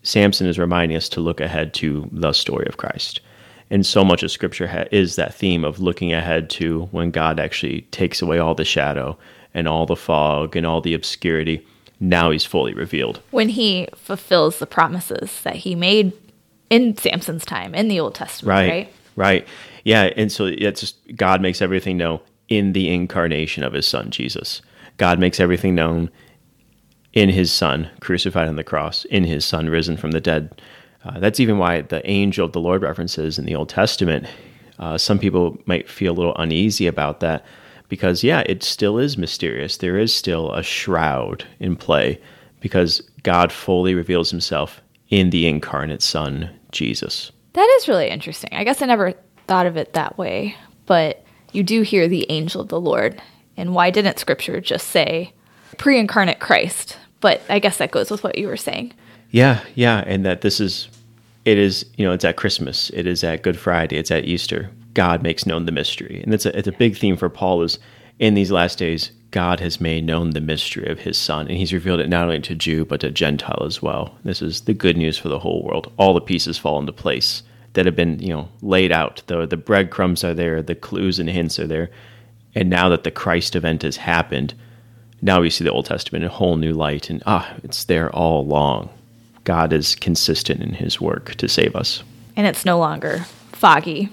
Samson 0.02 0.46
is 0.46 0.58
reminding 0.58 0.94
us 0.94 1.08
to 1.08 1.20
look 1.20 1.40
ahead 1.40 1.72
to 1.74 2.06
the 2.12 2.34
story 2.34 2.66
of 2.68 2.76
Christ. 2.76 3.22
And 3.70 3.86
so 3.86 4.04
much 4.04 4.22
of 4.22 4.30
scripture 4.30 4.66
ha- 4.66 4.84
is 4.92 5.16
that 5.16 5.34
theme 5.34 5.64
of 5.64 5.80
looking 5.80 6.12
ahead 6.12 6.50
to 6.50 6.82
when 6.90 7.10
God 7.10 7.40
actually 7.40 7.82
takes 7.92 8.20
away 8.20 8.38
all 8.38 8.54
the 8.54 8.64
shadow 8.66 9.16
and 9.54 9.66
all 9.66 9.86
the 9.86 9.96
fog 9.96 10.54
and 10.54 10.66
all 10.66 10.82
the 10.82 10.92
obscurity. 10.92 11.66
Now 11.98 12.30
he's 12.30 12.44
fully 12.44 12.74
revealed. 12.74 13.22
When 13.30 13.48
he 13.48 13.88
fulfills 13.96 14.58
the 14.58 14.66
promises 14.66 15.40
that 15.44 15.56
he 15.56 15.74
made 15.74 16.12
in 16.70 16.96
Samson's 16.96 17.44
time 17.44 17.74
in 17.74 17.88
the 17.88 18.00
Old 18.00 18.14
Testament, 18.14 18.48
Right. 18.48 18.70
right? 18.70 18.92
Right. 19.16 19.48
Yeah. 19.84 20.04
And 20.16 20.30
so 20.32 20.46
it's 20.46 20.80
just 20.80 20.96
God 21.16 21.42
makes 21.42 21.60
everything 21.60 21.96
known 21.98 22.20
in 22.48 22.72
the 22.72 22.88
incarnation 22.92 23.62
of 23.62 23.72
his 23.72 23.86
son, 23.86 24.10
Jesus. 24.10 24.62
God 24.96 25.18
makes 25.18 25.40
everything 25.40 25.74
known 25.74 26.10
in 27.12 27.28
his 27.28 27.50
son 27.52 27.90
crucified 28.00 28.48
on 28.48 28.56
the 28.56 28.64
cross, 28.64 29.04
in 29.06 29.24
his 29.24 29.44
son 29.44 29.68
risen 29.68 29.96
from 29.96 30.12
the 30.12 30.20
dead. 30.20 30.60
Uh, 31.04 31.18
that's 31.18 31.40
even 31.40 31.58
why 31.58 31.80
the 31.80 32.08
angel 32.08 32.46
of 32.46 32.52
the 32.52 32.60
Lord 32.60 32.82
references 32.82 33.38
in 33.38 33.46
the 33.46 33.54
Old 33.54 33.68
Testament. 33.68 34.26
Uh, 34.78 34.96
some 34.96 35.18
people 35.18 35.58
might 35.66 35.88
feel 35.88 36.12
a 36.12 36.14
little 36.18 36.36
uneasy 36.36 36.86
about 36.86 37.20
that 37.20 37.44
because, 37.88 38.22
yeah, 38.22 38.42
it 38.46 38.62
still 38.62 38.98
is 38.98 39.18
mysterious. 39.18 39.78
There 39.78 39.98
is 39.98 40.14
still 40.14 40.52
a 40.52 40.62
shroud 40.62 41.44
in 41.58 41.74
play 41.76 42.20
because 42.60 43.00
God 43.22 43.50
fully 43.50 43.94
reveals 43.94 44.30
himself 44.30 44.80
in 45.08 45.30
the 45.30 45.46
incarnate 45.48 46.02
Son, 46.02 46.48
Jesus. 46.72 47.32
That 47.52 47.68
is 47.78 47.88
really 47.88 48.08
interesting. 48.08 48.50
I 48.52 48.64
guess 48.64 48.82
I 48.82 48.86
never 48.86 49.14
thought 49.46 49.66
of 49.66 49.76
it 49.76 49.92
that 49.94 50.16
way, 50.16 50.56
but 50.86 51.24
you 51.52 51.62
do 51.62 51.82
hear 51.82 52.08
the 52.08 52.26
angel 52.30 52.60
of 52.60 52.68
the 52.68 52.80
Lord. 52.80 53.20
And 53.56 53.74
why 53.74 53.90
didn't 53.90 54.18
scripture 54.18 54.60
just 54.60 54.88
say 54.88 55.32
pre 55.76 55.98
incarnate 55.98 56.40
Christ? 56.40 56.96
But 57.20 57.42
I 57.48 57.58
guess 57.58 57.76
that 57.78 57.90
goes 57.90 58.10
with 58.10 58.24
what 58.24 58.38
you 58.38 58.46
were 58.46 58.56
saying. 58.56 58.94
Yeah, 59.30 59.62
yeah. 59.74 60.02
And 60.06 60.24
that 60.24 60.40
this 60.40 60.60
is, 60.60 60.88
it 61.44 61.58
is, 61.58 61.84
you 61.96 62.06
know, 62.06 62.12
it's 62.12 62.24
at 62.24 62.36
Christmas, 62.36 62.90
it 62.90 63.06
is 63.06 63.22
at 63.22 63.42
Good 63.42 63.58
Friday, 63.58 63.96
it's 63.96 64.10
at 64.10 64.24
Easter. 64.24 64.70
God 64.94 65.22
makes 65.22 65.46
known 65.46 65.66
the 65.66 65.72
mystery. 65.72 66.20
And 66.22 66.34
it's 66.34 66.46
a, 66.46 66.56
it's 66.58 66.68
a 66.68 66.72
big 66.72 66.96
theme 66.96 67.16
for 67.16 67.28
Paul 67.28 67.62
is 67.62 67.78
in 68.18 68.34
these 68.34 68.50
last 68.50 68.78
days, 68.78 69.12
God 69.30 69.60
has 69.60 69.80
made 69.80 70.04
known 70.04 70.30
the 70.30 70.40
mystery 70.40 70.86
of 70.88 71.00
his 71.00 71.16
son, 71.16 71.46
and 71.46 71.56
he's 71.56 71.72
revealed 71.72 72.00
it 72.00 72.08
not 72.08 72.24
only 72.24 72.40
to 72.40 72.54
Jew, 72.54 72.84
but 72.84 73.00
to 73.00 73.10
Gentile 73.10 73.62
as 73.64 73.80
well. 73.80 74.16
This 74.24 74.42
is 74.42 74.62
the 74.62 74.74
good 74.74 74.96
news 74.96 75.16
for 75.18 75.28
the 75.28 75.38
whole 75.38 75.62
world. 75.62 75.92
All 75.96 76.14
the 76.14 76.20
pieces 76.20 76.58
fall 76.58 76.78
into 76.80 76.92
place 76.92 77.42
that 77.74 77.86
have 77.86 77.94
been, 77.94 78.18
you 78.18 78.30
know, 78.30 78.48
laid 78.60 78.90
out. 78.90 79.22
The 79.28 79.46
the 79.46 79.56
breadcrumbs 79.56 80.24
are 80.24 80.34
there, 80.34 80.60
the 80.62 80.74
clues 80.74 81.18
and 81.20 81.30
hints 81.30 81.60
are 81.60 81.66
there. 81.68 81.90
And 82.56 82.68
now 82.68 82.88
that 82.88 83.04
the 83.04 83.12
Christ 83.12 83.54
event 83.54 83.82
has 83.82 83.98
happened, 83.98 84.54
now 85.22 85.40
we 85.40 85.50
see 85.50 85.62
the 85.62 85.70
Old 85.70 85.86
Testament 85.86 86.24
in 86.24 86.30
a 86.30 86.34
whole 86.34 86.56
new 86.56 86.72
light, 86.72 87.08
and 87.10 87.22
ah, 87.26 87.54
it's 87.62 87.84
there 87.84 88.10
all 88.10 88.40
along. 88.40 88.88
God 89.44 89.72
is 89.72 89.94
consistent 89.94 90.60
in 90.60 90.74
his 90.74 91.00
work 91.00 91.36
to 91.36 91.48
save 91.48 91.76
us. 91.76 92.02
And 92.36 92.46
it's 92.48 92.64
no 92.64 92.78
longer 92.78 93.20
foggy 93.52 94.08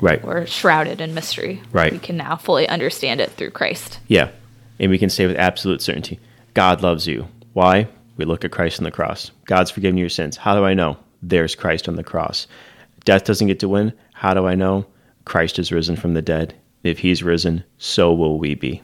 Right. 0.00 0.22
or 0.24 0.46
shrouded 0.46 1.00
in 1.00 1.12
mystery. 1.14 1.60
Right. 1.72 1.92
We 1.92 1.98
can 1.98 2.16
now 2.16 2.36
fully 2.36 2.68
understand 2.68 3.20
it 3.20 3.30
through 3.32 3.50
Christ. 3.50 3.98
Yeah. 4.08 4.30
And 4.78 4.90
we 4.90 4.98
can 4.98 5.10
say 5.10 5.26
with 5.26 5.36
absolute 5.36 5.82
certainty, 5.82 6.20
God 6.54 6.82
loves 6.82 7.06
you. 7.06 7.28
Why? 7.52 7.88
We 8.16 8.24
look 8.24 8.44
at 8.44 8.50
Christ 8.50 8.80
on 8.80 8.84
the 8.84 8.90
cross. 8.90 9.30
God's 9.44 9.70
forgiven 9.70 9.98
your 9.98 10.08
sins. 10.08 10.36
How 10.36 10.54
do 10.54 10.64
I 10.64 10.74
know? 10.74 10.96
There's 11.22 11.54
Christ 11.54 11.88
on 11.88 11.96
the 11.96 12.04
cross. 12.04 12.46
Death 13.04 13.24
doesn't 13.24 13.46
get 13.46 13.60
to 13.60 13.68
win. 13.68 13.92
How 14.12 14.34
do 14.34 14.46
I 14.46 14.54
know? 14.54 14.86
Christ 15.24 15.58
is 15.58 15.72
risen 15.72 15.96
from 15.96 16.14
the 16.14 16.22
dead. 16.22 16.54
If 16.82 17.00
he's 17.00 17.22
risen, 17.22 17.64
so 17.78 18.12
will 18.12 18.38
we 18.38 18.54
be. 18.54 18.82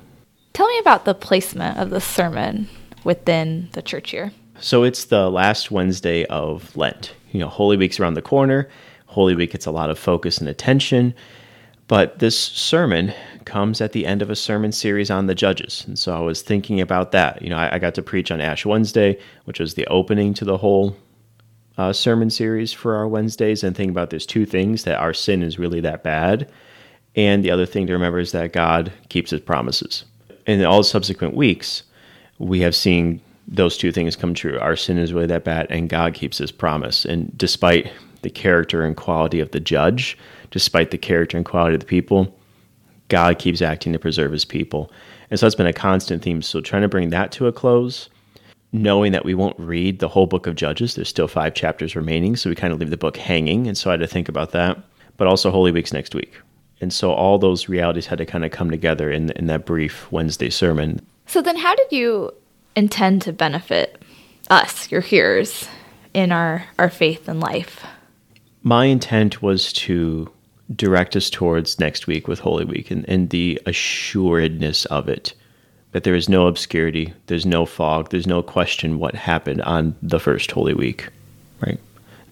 Tell 0.53 0.69
me 0.69 0.79
about 0.79 1.05
the 1.05 1.15
placement 1.15 1.79
of 1.79 1.91
the 1.91 2.01
sermon 2.01 2.69
within 3.03 3.69
the 3.73 3.83
church 3.83 4.13
year. 4.13 4.33
So 4.61 4.83
it's 4.85 5.07
the 5.07 5.31
last 5.31 5.71
Wednesday 5.71 6.25
of 6.27 6.77
Lent. 6.77 7.15
You 7.33 7.41
know, 7.41 7.49
Holy 7.49 7.77
Week's 7.77 7.99
around 7.99 8.15
the 8.15 8.23
corner. 8.23 8.69
Holy 9.07 9.35
Week 9.35 9.53
gets 9.53 9.67
a 9.67 9.71
lot 9.71 9.91
of 9.91 9.99
focus 9.99 10.39
and 10.39 10.49
attention. 10.49 11.15
But 11.87 12.19
this 12.19 12.39
sermon 12.39 13.13
comes 13.45 13.81
at 13.81 13.93
the 13.93 14.07
end 14.07 14.23
of 14.23 14.31
a 14.31 14.37
sermon 14.37 14.73
series 14.73 15.11
on 15.11 15.27
the 15.27 15.35
judges. 15.35 15.85
And 15.87 15.99
so 15.99 16.17
I 16.17 16.21
was 16.21 16.41
thinking 16.41 16.81
about 16.81 17.13
that. 17.13 17.43
You 17.43 17.51
know, 17.51 17.59
I, 17.59 17.75
I 17.75 17.79
got 17.79 17.95
to 17.97 18.03
preach 18.03 18.31
on 18.31 18.41
Ash 18.41 18.65
Wednesday, 18.65 19.19
which 19.45 19.61
was 19.61 19.75
the 19.75 19.87
opening 19.89 20.33
to 20.35 20.45
the 20.45 20.57
whole 20.57 20.97
uh, 21.77 21.93
sermon 21.93 22.31
series 22.31 22.73
for 22.73 22.95
our 22.95 23.09
Wednesdays, 23.09 23.65
and 23.65 23.77
thinking 23.77 23.91
about 23.91 24.11
there's 24.11 24.27
two 24.27 24.47
things 24.47 24.85
that 24.85 24.99
our 24.99 25.13
sin 25.13 25.43
is 25.43 25.59
really 25.59 25.81
that 25.81 26.03
bad. 26.03 26.51
And 27.17 27.45
the 27.45 27.51
other 27.51 27.67
thing 27.67 27.87
to 27.87 27.93
remember 27.93 28.19
is 28.19 28.33
that 28.33 28.53
God 28.53 28.93
keeps 29.09 29.31
his 29.31 29.41
promises. 29.41 30.05
In 30.47 30.65
all 30.65 30.83
subsequent 30.83 31.35
weeks, 31.35 31.83
we 32.39 32.61
have 32.61 32.75
seen 32.75 33.21
those 33.47 33.77
two 33.77 33.93
things 33.93 34.17
come 34.17 34.35
true. 34.35 34.59
Our 34.59 34.77
sin 34.77 34.99
is 34.99 35.13
really 35.13 35.27
that 35.27 35.45
bad, 35.45 35.67
and 35.71 35.89
God 35.89 36.15
keeps 36.15 36.39
his 36.39 36.53
promise. 36.53 37.05
And 37.05 37.37
despite 37.37 37.93
the 38.25 38.31
character 38.31 38.83
and 38.83 38.97
quality 38.97 39.39
of 39.39 39.53
the 39.53 39.61
judge, 39.61 40.19
despite 40.51 40.91
the 40.91 40.99
character 40.99 41.37
and 41.37 41.47
quality 41.47 41.75
of 41.75 41.81
the 41.81 41.87
people, 41.87 42.37
God 43.09 43.39
keeps 43.39 43.63
acting 43.63 43.93
to 43.93 43.99
preserve 43.99 44.33
his 44.33 44.45
people. 44.45 44.91
And 45.31 45.39
so 45.39 45.47
that's 45.47 45.55
been 45.55 45.67
a 45.67 45.73
constant 45.73 46.23
theme. 46.23 46.43
So 46.43 46.61
trying 46.61 46.83
to 46.83 46.89
bring 46.89 47.11
that 47.11 47.31
to 47.33 47.47
a 47.47 47.53
close, 47.53 48.09
knowing 48.73 49.13
that 49.13 49.25
we 49.25 49.35
won't 49.35 49.59
read 49.59 49.99
the 50.01 50.09
whole 50.09 50.27
book 50.27 50.47
of 50.47 50.57
Judges, 50.57 50.95
there's 50.95 51.09
still 51.09 51.29
five 51.29 51.55
chapters 51.55 51.95
remaining. 51.95 52.35
So 52.35 52.51
we 52.51 52.57
kind 52.57 52.73
of 52.73 52.81
leave 52.81 52.91
the 52.91 52.97
book 52.97 53.17
hanging. 53.17 53.67
And 53.67 53.77
so 53.79 53.91
I 53.91 53.93
had 53.93 54.01
to 54.01 54.07
think 54.07 54.29
about 54.29 54.51
that. 54.53 54.79
But 55.17 55.29
also 55.29 55.51
Holy 55.51 55.71
Week's 55.71 55.93
next 55.93 56.15
week. 56.15 56.35
And 56.81 56.93
so 56.93 57.13
all 57.13 57.39
those 57.39 57.69
realities 57.69 58.07
had 58.07 58.19
to 58.19 58.27
kind 58.27 58.45
of 58.45 58.51
come 58.51 58.71
together 58.71 59.11
in, 59.11 59.31
in 59.33 59.47
that 59.47 59.65
brief 59.65 60.11
Wednesday 60.11 60.51
sermon. 60.51 61.01
So 61.27 61.41
then, 61.41 61.57
how 61.57 61.75
did 61.75 61.93
you 61.93 62.33
intend 62.75 63.23
to 63.23 63.33
benefit 63.33 64.03
us, 64.51 64.91
your 64.91 65.01
hearers, 65.01 65.69
in 66.13 66.33
our, 66.33 66.67
our 66.79 66.91
faith 66.91 67.29
and 67.29 67.41
life? 67.41 67.85
My 68.67 68.87
intent 68.87 69.43
was 69.43 69.75
to 69.75 70.33
direct 70.75 71.15
us 71.17 71.29
towards 71.29 71.79
next 71.79 72.07
week 72.07 72.27
with 72.27 72.39
Holy 72.39 72.65
Week 72.65 72.91
and, 72.91 73.07
and 73.07 73.29
the 73.29 73.61
assuredness 73.67 74.87
of 74.87 75.07
it. 75.07 75.35
That 75.93 76.05
there 76.05 76.15
is 76.15 76.31
no 76.31 76.47
obscurity, 76.47 77.13
there's 77.27 77.45
no 77.45 77.67
fog, 77.67 78.09
there's 78.09 78.27
no 78.27 78.43
question 78.43 78.99
what 78.99 79.15
happened 79.15 79.61
on 79.63 79.95
the 80.01 80.19
first 80.19 80.51
Holy 80.51 80.73
Week, 80.73 81.09
right? 81.61 81.79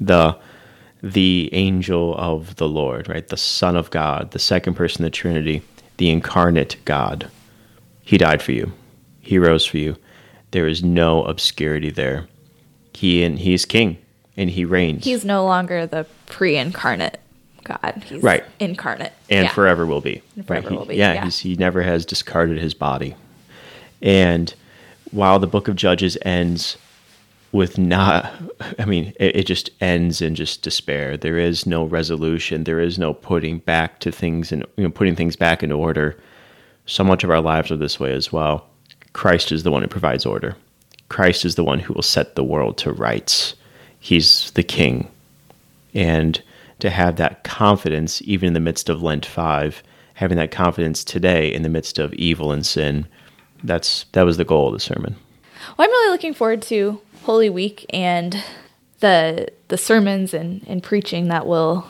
The 0.00 0.36
the 1.02 1.50
angel 1.52 2.16
of 2.16 2.56
the 2.56 2.68
Lord, 2.68 3.08
right? 3.08 3.28
The 3.28 3.36
Son 3.36 3.76
of 3.76 3.90
God, 3.90 4.30
the 4.30 4.38
second 4.38 4.74
person 4.74 5.04
of 5.04 5.10
the 5.10 5.16
Trinity, 5.16 5.60
the 5.98 6.08
incarnate 6.08 6.76
God. 6.86 7.28
He 8.04 8.16
died 8.16 8.40
for 8.40 8.52
you. 8.52 8.72
He 9.20 9.38
rose 9.38 9.66
for 9.66 9.78
you. 9.78 9.96
There 10.52 10.66
is 10.66 10.82
no 10.82 11.24
obscurity 11.24 11.90
there. 11.90 12.26
He 12.94 13.22
and 13.22 13.38
he's 13.38 13.64
king 13.66 13.98
and 14.36 14.50
he 14.50 14.64
reigns. 14.64 15.04
He's 15.04 15.24
no 15.24 15.44
longer 15.44 15.86
the 15.86 16.06
pre 16.26 16.56
incarnate 16.56 17.18
God. 17.64 18.02
He's 18.06 18.22
Right. 18.22 18.44
incarnate. 18.58 19.12
and 19.30 19.44
Yeah. 19.46 19.52
forever 19.52 19.86
will 19.86 20.00
be. 20.00 20.20
And 20.36 20.46
forever 20.46 20.70
He- 20.70 20.76
will 20.76 20.84
be, 20.84 20.96
Yeah, 20.96 21.12
yeah. 21.14 21.24
He's, 21.24 21.38
he 21.40 21.54
never 21.54 21.82
has 21.82 22.04
discarded 22.04 22.58
his 22.58 22.74
body. 22.74 23.14
And 24.00 24.52
while 25.10 25.38
the 25.38 25.46
book 25.46 25.68
of 25.68 25.76
Judges 25.76 26.18
ends 26.22 26.76
with 27.52 27.78
not, 27.78 28.32
I 28.78 28.84
mean, 28.84 29.12
it, 29.20 29.36
it 29.36 29.46
just 29.46 29.70
ends 29.80 30.20
in 30.20 30.34
just 30.34 30.62
despair. 30.62 31.16
There 31.16 31.38
is 31.38 31.66
no 31.66 31.84
resolution. 31.84 32.64
There 32.64 32.80
is 32.80 32.98
no 32.98 33.12
putting 33.14 33.58
back 33.58 34.00
to 34.00 34.10
things 34.10 34.50
and 34.52 34.64
you 34.76 34.84
know 34.84 34.90
putting 34.90 35.14
things 35.14 35.36
back 35.36 35.62
into 35.62 35.76
order. 35.76 36.16
So 36.86 37.04
much 37.04 37.22
of 37.22 37.30
our 37.30 37.40
lives 37.40 37.70
are 37.70 37.76
this 37.76 38.00
way 38.00 38.12
as 38.12 38.32
well. 38.32 38.66
Christ 39.12 39.52
is 39.52 39.62
the 39.62 39.70
one 39.70 39.82
who 39.82 39.88
provides 39.88 40.26
order. 40.26 40.56
Christ 41.10 41.44
is 41.44 41.54
the 41.54 41.62
one 41.64 41.78
who 41.78 41.92
will 41.94 42.02
set 42.02 42.34
the 42.34 42.42
world 42.44 42.76
to 42.78 42.92
rights. 42.92 43.54
He's 44.02 44.50
the 44.50 44.64
king. 44.64 45.08
And 45.94 46.42
to 46.80 46.90
have 46.90 47.16
that 47.16 47.44
confidence 47.44 48.20
even 48.22 48.48
in 48.48 48.52
the 48.54 48.60
midst 48.60 48.88
of 48.88 49.02
lent 49.02 49.24
5 49.24 49.82
having 50.14 50.36
that 50.36 50.50
confidence 50.50 51.04
today 51.04 51.52
in 51.52 51.62
the 51.62 51.68
midst 51.68 51.98
of 51.98 52.12
evil 52.14 52.50
and 52.50 52.66
sin 52.66 53.06
that's 53.62 54.04
that 54.12 54.22
was 54.22 54.36
the 54.36 54.44
goal 54.44 54.66
of 54.66 54.72
the 54.72 54.80
sermon. 54.80 55.14
Well, 55.78 55.86
I'm 55.86 55.90
really 55.90 56.10
looking 56.10 56.34
forward 56.34 56.62
to 56.62 57.00
Holy 57.22 57.48
Week 57.48 57.86
and 57.90 58.42
the 58.98 59.48
the 59.68 59.78
sermons 59.78 60.34
and, 60.34 60.64
and 60.66 60.82
preaching 60.82 61.28
that 61.28 61.46
will 61.46 61.86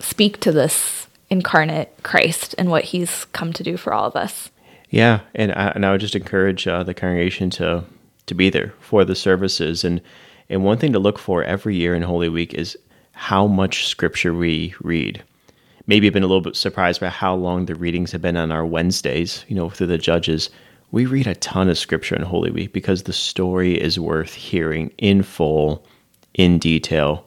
speak 0.00 0.40
to 0.40 0.50
this 0.50 1.06
incarnate 1.30 1.96
Christ 2.02 2.54
and 2.58 2.70
what 2.70 2.84
he's 2.84 3.24
come 3.26 3.52
to 3.52 3.62
do 3.62 3.76
for 3.76 3.92
all 3.92 4.06
of 4.06 4.16
us. 4.16 4.50
yeah 4.90 5.20
and 5.34 5.52
I, 5.52 5.68
and 5.68 5.86
I 5.86 5.92
would 5.92 6.00
just 6.00 6.16
encourage 6.16 6.66
uh, 6.66 6.82
the 6.82 6.94
congregation 6.94 7.50
to 7.50 7.84
to 8.26 8.34
be 8.34 8.50
there 8.50 8.74
for 8.80 9.04
the 9.04 9.14
services. 9.14 9.84
And 9.84 10.00
and 10.54 10.64
one 10.64 10.78
thing 10.78 10.92
to 10.92 10.98
look 10.98 11.18
for 11.18 11.44
every 11.44 11.76
year 11.76 11.94
in 11.94 12.02
holy 12.02 12.30
week 12.30 12.54
is 12.54 12.78
how 13.12 13.46
much 13.46 13.86
scripture 13.86 14.32
we 14.32 14.74
read 14.80 15.22
maybe 15.86 16.08
been 16.10 16.22
a 16.22 16.26
little 16.26 16.40
bit 16.40 16.56
surprised 16.56 17.00
by 17.00 17.08
how 17.08 17.34
long 17.34 17.66
the 17.66 17.74
readings 17.74 18.12
have 18.12 18.22
been 18.22 18.36
on 18.36 18.52
our 18.52 18.64
Wednesdays, 18.64 19.44
you 19.48 19.56
know, 19.56 19.70
through 19.70 19.88
the 19.88 19.98
judges. 19.98 20.50
We 20.90 21.06
read 21.06 21.26
a 21.26 21.34
ton 21.34 21.68
of 21.68 21.78
scripture 21.78 22.14
in 22.14 22.22
Holy 22.22 22.50
Week 22.50 22.72
because 22.72 23.02
the 23.02 23.12
story 23.12 23.80
is 23.80 23.98
worth 23.98 24.34
hearing 24.34 24.92
in 24.98 25.22
full, 25.22 25.84
in 26.34 26.58
detail, 26.58 27.26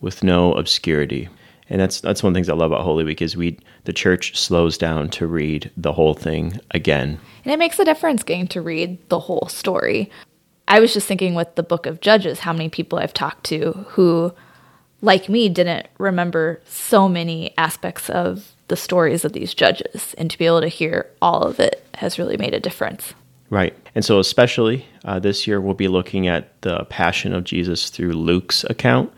with 0.00 0.24
no 0.24 0.54
obscurity. 0.54 1.28
And 1.68 1.80
that's 1.80 2.00
that's 2.00 2.22
one 2.22 2.30
of 2.30 2.34
the 2.34 2.38
things 2.38 2.48
I 2.48 2.54
love 2.54 2.72
about 2.72 2.84
Holy 2.84 3.04
Week 3.04 3.22
is 3.22 3.36
we 3.36 3.58
the 3.84 3.92
church 3.92 4.36
slows 4.36 4.76
down 4.76 5.08
to 5.10 5.26
read 5.26 5.70
the 5.76 5.92
whole 5.92 6.14
thing 6.14 6.58
again. 6.72 7.18
And 7.44 7.52
it 7.52 7.58
makes 7.58 7.78
a 7.78 7.84
difference 7.84 8.22
getting 8.22 8.48
to 8.48 8.60
read 8.60 8.98
the 9.08 9.20
whole 9.20 9.48
story. 9.48 10.10
I 10.72 10.80
was 10.80 10.94
just 10.94 11.06
thinking 11.06 11.34
with 11.34 11.54
the 11.54 11.62
book 11.62 11.84
of 11.84 12.00
Judges, 12.00 12.40
how 12.40 12.54
many 12.54 12.70
people 12.70 12.98
I've 12.98 13.12
talked 13.12 13.44
to 13.44 13.72
who, 13.88 14.32
like 15.02 15.28
me, 15.28 15.50
didn't 15.50 15.86
remember 15.98 16.62
so 16.64 17.10
many 17.10 17.52
aspects 17.58 18.08
of 18.08 18.52
the 18.68 18.76
stories 18.76 19.26
of 19.26 19.34
these 19.34 19.52
judges. 19.52 20.14
And 20.16 20.30
to 20.30 20.38
be 20.38 20.46
able 20.46 20.62
to 20.62 20.68
hear 20.68 21.10
all 21.20 21.42
of 21.42 21.60
it 21.60 21.86
has 21.96 22.18
really 22.18 22.38
made 22.38 22.54
a 22.54 22.58
difference. 22.58 23.12
Right. 23.50 23.76
And 23.94 24.02
so, 24.02 24.18
especially 24.18 24.86
uh, 25.04 25.18
this 25.18 25.46
year, 25.46 25.60
we'll 25.60 25.74
be 25.74 25.88
looking 25.88 26.26
at 26.26 26.58
the 26.62 26.84
Passion 26.84 27.34
of 27.34 27.44
Jesus 27.44 27.90
through 27.90 28.12
Luke's 28.12 28.64
account. 28.64 29.12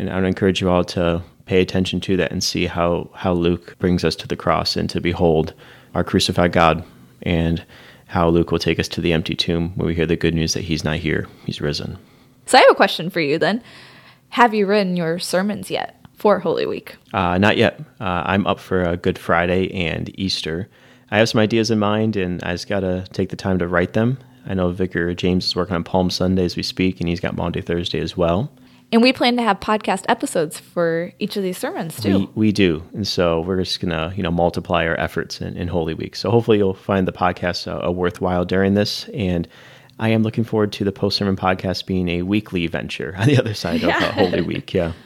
And 0.00 0.10
I 0.10 0.16
would 0.16 0.24
encourage 0.24 0.60
you 0.60 0.70
all 0.70 0.82
to 0.86 1.22
pay 1.44 1.60
attention 1.60 2.00
to 2.00 2.16
that 2.16 2.32
and 2.32 2.42
see 2.42 2.66
how, 2.66 3.10
how 3.14 3.32
Luke 3.32 3.76
brings 3.78 4.02
us 4.02 4.16
to 4.16 4.26
the 4.26 4.34
cross 4.34 4.74
and 4.74 4.90
to 4.90 5.00
behold 5.00 5.54
our 5.94 6.02
crucified 6.02 6.50
God 6.50 6.82
and 7.22 7.64
how 8.06 8.28
Luke 8.28 8.50
will 8.50 8.58
take 8.58 8.78
us 8.78 8.88
to 8.88 9.00
the 9.00 9.12
empty 9.12 9.34
tomb 9.34 9.72
when 9.76 9.86
we 9.86 9.94
hear 9.94 10.06
the 10.06 10.16
good 10.16 10.34
news 10.34 10.54
that 10.54 10.64
he's 10.64 10.84
not 10.84 10.98
here, 10.98 11.26
he's 11.44 11.60
risen. 11.60 11.98
So 12.46 12.58
I 12.58 12.60
have 12.62 12.70
a 12.70 12.74
question 12.74 13.10
for 13.10 13.20
you 13.20 13.38
then. 13.38 13.62
Have 14.30 14.54
you 14.54 14.66
written 14.66 14.96
your 14.96 15.18
sermons 15.18 15.70
yet 15.70 16.00
for 16.14 16.38
Holy 16.38 16.66
Week? 16.66 16.96
Uh, 17.12 17.38
not 17.38 17.56
yet. 17.56 17.80
Uh, 18.00 18.22
I'm 18.24 18.46
up 18.46 18.60
for 18.60 18.82
a 18.82 18.96
Good 18.96 19.18
Friday 19.18 19.72
and 19.72 20.10
Easter. 20.18 20.68
I 21.10 21.18
have 21.18 21.28
some 21.28 21.40
ideas 21.40 21.70
in 21.70 21.78
mind, 21.78 22.16
and 22.16 22.42
I 22.42 22.52
just 22.52 22.68
got 22.68 22.80
to 22.80 23.06
take 23.12 23.30
the 23.30 23.36
time 23.36 23.58
to 23.58 23.68
write 23.68 23.92
them. 23.92 24.18
I 24.46 24.54
know 24.54 24.70
Vicar 24.70 25.14
James 25.14 25.46
is 25.46 25.56
working 25.56 25.76
on 25.76 25.84
Palm 25.84 26.10
Sunday 26.10 26.44
as 26.44 26.56
we 26.56 26.62
speak, 26.62 27.00
and 27.00 27.08
he's 27.08 27.20
got 27.20 27.36
Maundy, 27.36 27.60
Thursday 27.60 28.00
as 28.00 28.16
well. 28.16 28.50
And 28.92 29.02
we 29.02 29.12
plan 29.12 29.36
to 29.36 29.42
have 29.42 29.58
podcast 29.58 30.04
episodes 30.08 30.60
for 30.60 31.12
each 31.18 31.36
of 31.36 31.42
these 31.42 31.58
sermons 31.58 32.00
too. 32.00 32.18
We, 32.18 32.28
we 32.34 32.52
do. 32.52 32.82
And 32.94 33.06
so 33.06 33.40
we're 33.40 33.58
just 33.58 33.80
going 33.80 33.90
to, 33.90 34.14
you 34.16 34.22
know, 34.22 34.30
multiply 34.30 34.86
our 34.86 34.98
efforts 34.98 35.40
in, 35.40 35.56
in, 35.56 35.66
Holy 35.68 35.92
Week. 35.92 36.14
So 36.14 36.30
hopefully 36.30 36.58
you'll 36.58 36.74
find 36.74 37.06
the 37.06 37.12
podcast 37.12 37.66
a, 37.66 37.86
a 37.86 37.90
worthwhile 37.90 38.44
during 38.44 38.74
this. 38.74 39.08
And 39.08 39.48
I 39.98 40.10
am 40.10 40.22
looking 40.22 40.44
forward 40.44 40.72
to 40.74 40.84
the 40.84 40.92
post 40.92 41.16
sermon 41.16 41.36
podcast 41.36 41.86
being 41.86 42.08
a 42.08 42.22
weekly 42.22 42.66
venture 42.68 43.14
on 43.18 43.26
the 43.26 43.38
other 43.38 43.54
side 43.54 43.80
yeah. 43.80 43.96
of 43.96 44.02
uh, 44.02 44.12
Holy 44.12 44.42
Week. 44.42 44.72
Yeah. 44.72 44.92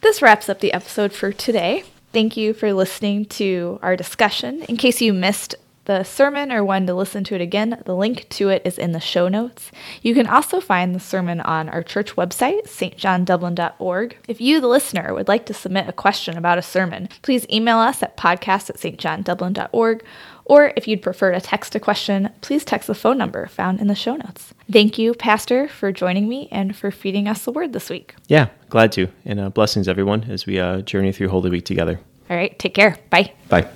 This 0.00 0.22
wraps 0.22 0.48
up 0.48 0.60
the 0.60 0.72
episode 0.72 1.12
for 1.12 1.32
today. 1.32 1.82
Thank 2.12 2.36
you 2.36 2.54
for 2.54 2.72
listening 2.72 3.24
to 3.26 3.80
our 3.82 3.96
discussion. 3.96 4.62
In 4.68 4.76
case 4.76 5.00
you 5.00 5.12
missed 5.12 5.56
the 5.88 6.04
sermon 6.04 6.52
or 6.52 6.62
when 6.62 6.86
to 6.86 6.92
listen 6.94 7.24
to 7.24 7.34
it 7.34 7.40
again, 7.40 7.80
the 7.86 7.96
link 7.96 8.28
to 8.28 8.50
it 8.50 8.60
is 8.64 8.78
in 8.78 8.92
the 8.92 9.00
show 9.00 9.26
notes. 9.26 9.72
You 10.02 10.14
can 10.14 10.26
also 10.26 10.60
find 10.60 10.94
the 10.94 11.00
sermon 11.00 11.40
on 11.40 11.70
our 11.70 11.82
church 11.82 12.14
website, 12.14 12.64
stjohndublin.org. 12.68 14.18
If 14.28 14.38
you, 14.38 14.60
the 14.60 14.68
listener, 14.68 15.14
would 15.14 15.28
like 15.28 15.46
to 15.46 15.54
submit 15.54 15.88
a 15.88 15.92
question 15.94 16.36
about 16.36 16.58
a 16.58 16.62
sermon, 16.62 17.08
please 17.22 17.46
email 17.50 17.78
us 17.78 18.02
at 18.02 18.18
podcast 18.18 18.68
at 18.68 18.76
stjohndublin.org. 18.76 20.04
Or 20.44 20.72
if 20.76 20.86
you'd 20.86 21.02
prefer 21.02 21.32
to 21.32 21.40
text 21.40 21.74
a 21.74 21.80
question, 21.80 22.30
please 22.42 22.66
text 22.66 22.86
the 22.86 22.94
phone 22.94 23.16
number 23.16 23.46
found 23.46 23.80
in 23.80 23.86
the 23.86 23.94
show 23.94 24.16
notes. 24.16 24.52
Thank 24.70 24.98
you, 24.98 25.14
Pastor, 25.14 25.68
for 25.68 25.90
joining 25.90 26.28
me 26.28 26.48
and 26.52 26.76
for 26.76 26.90
feeding 26.90 27.28
us 27.28 27.46
the 27.46 27.52
word 27.52 27.72
this 27.72 27.88
week. 27.88 28.14
Yeah, 28.28 28.48
glad 28.68 28.92
to. 28.92 29.08
And 29.24 29.40
uh, 29.40 29.48
blessings, 29.48 29.88
everyone, 29.88 30.24
as 30.24 30.44
we 30.44 30.60
uh, 30.60 30.82
journey 30.82 31.12
through 31.12 31.28
Holy 31.28 31.48
Week 31.48 31.64
together. 31.64 31.98
All 32.28 32.36
right, 32.36 32.58
take 32.58 32.74
care. 32.74 32.96
Bye. 33.08 33.32
Bye. 33.48 33.68